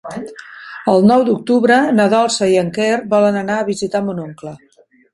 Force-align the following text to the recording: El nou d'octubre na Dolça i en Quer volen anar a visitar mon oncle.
El 0.93 1.05
nou 1.11 1.25
d'octubre 1.27 1.77
na 1.99 2.09
Dolça 2.15 2.51
i 2.57 2.59
en 2.65 2.75
Quer 2.81 2.91
volen 3.15 3.41
anar 3.45 3.59
a 3.63 3.71
visitar 3.73 4.07
mon 4.09 4.27
oncle. 4.29 4.61